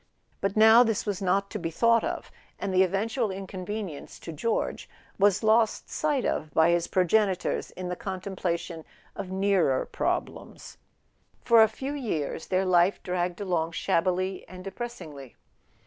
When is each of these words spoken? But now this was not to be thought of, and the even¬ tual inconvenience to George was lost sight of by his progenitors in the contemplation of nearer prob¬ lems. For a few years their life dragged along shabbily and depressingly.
But 0.39 0.57
now 0.57 0.81
this 0.81 1.05
was 1.05 1.21
not 1.21 1.51
to 1.51 1.59
be 1.59 1.69
thought 1.69 2.03
of, 2.03 2.31
and 2.57 2.73
the 2.73 2.81
even¬ 2.81 3.03
tual 3.05 3.31
inconvenience 3.31 4.17
to 4.21 4.31
George 4.33 4.89
was 5.19 5.43
lost 5.43 5.91
sight 5.91 6.25
of 6.25 6.51
by 6.55 6.71
his 6.71 6.87
progenitors 6.87 7.69
in 7.69 7.87
the 7.89 7.95
contemplation 7.95 8.83
of 9.15 9.29
nearer 9.29 9.87
prob¬ 9.93 10.27
lems. 10.27 10.77
For 11.45 11.61
a 11.61 11.67
few 11.67 11.93
years 11.93 12.47
their 12.47 12.65
life 12.65 13.03
dragged 13.03 13.41
along 13.41 13.73
shabbily 13.73 14.43
and 14.47 14.63
depressingly. 14.63 15.35